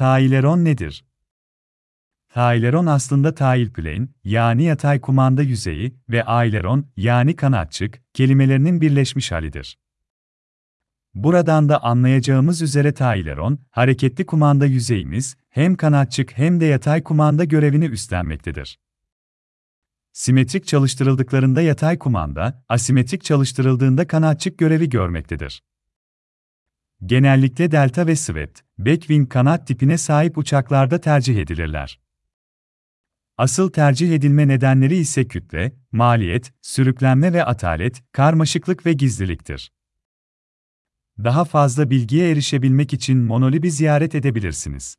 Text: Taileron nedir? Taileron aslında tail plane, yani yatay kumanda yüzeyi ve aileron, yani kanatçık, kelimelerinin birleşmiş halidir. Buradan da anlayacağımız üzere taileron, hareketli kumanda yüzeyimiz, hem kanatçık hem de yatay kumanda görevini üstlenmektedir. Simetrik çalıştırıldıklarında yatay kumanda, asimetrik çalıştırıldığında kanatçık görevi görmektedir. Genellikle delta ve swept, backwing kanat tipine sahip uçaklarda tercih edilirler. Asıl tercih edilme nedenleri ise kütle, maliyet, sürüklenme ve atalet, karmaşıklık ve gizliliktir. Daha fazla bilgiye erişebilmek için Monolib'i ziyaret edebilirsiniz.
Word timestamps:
Taileron 0.00 0.64
nedir? 0.64 1.04
Taileron 2.28 2.86
aslında 2.86 3.34
tail 3.34 3.70
plane, 3.70 4.08
yani 4.24 4.62
yatay 4.62 5.00
kumanda 5.00 5.42
yüzeyi 5.42 5.94
ve 6.08 6.24
aileron, 6.24 6.86
yani 6.96 7.36
kanatçık, 7.36 8.02
kelimelerinin 8.14 8.80
birleşmiş 8.80 9.32
halidir. 9.32 9.78
Buradan 11.14 11.68
da 11.68 11.82
anlayacağımız 11.82 12.62
üzere 12.62 12.94
taileron, 12.94 13.58
hareketli 13.70 14.26
kumanda 14.26 14.66
yüzeyimiz, 14.66 15.36
hem 15.50 15.76
kanatçık 15.76 16.38
hem 16.38 16.60
de 16.60 16.64
yatay 16.64 17.02
kumanda 17.02 17.44
görevini 17.44 17.84
üstlenmektedir. 17.84 18.78
Simetrik 20.12 20.66
çalıştırıldıklarında 20.66 21.60
yatay 21.60 21.98
kumanda, 21.98 22.64
asimetrik 22.68 23.24
çalıştırıldığında 23.24 24.06
kanatçık 24.06 24.58
görevi 24.58 24.88
görmektedir. 24.88 25.62
Genellikle 27.06 27.70
delta 27.70 28.06
ve 28.06 28.16
swept, 28.16 28.60
backwing 28.78 29.28
kanat 29.28 29.66
tipine 29.66 29.98
sahip 29.98 30.38
uçaklarda 30.38 31.00
tercih 31.00 31.36
edilirler. 31.36 32.00
Asıl 33.38 33.70
tercih 33.70 34.14
edilme 34.14 34.48
nedenleri 34.48 34.96
ise 34.96 35.28
kütle, 35.28 35.72
maliyet, 35.92 36.52
sürüklenme 36.62 37.32
ve 37.32 37.44
atalet, 37.44 38.02
karmaşıklık 38.12 38.86
ve 38.86 38.92
gizliliktir. 38.92 39.72
Daha 41.24 41.44
fazla 41.44 41.90
bilgiye 41.90 42.30
erişebilmek 42.30 42.92
için 42.92 43.18
Monolib'i 43.18 43.70
ziyaret 43.70 44.14
edebilirsiniz. 44.14 44.96